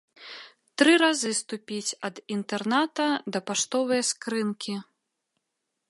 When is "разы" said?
1.01-1.31